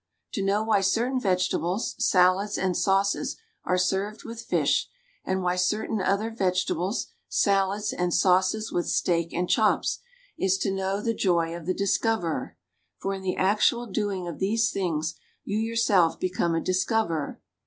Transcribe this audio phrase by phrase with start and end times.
[0.33, 4.89] To know why certain vegetables, salads and sauces are served with fish;
[5.23, 9.99] and why certain other vegetables, salads and sauces with steak and chops,
[10.39, 12.57] is to know the joy of the discoverer,
[12.97, 17.39] for, in the actual doing of these things you yourself become a dis coverer.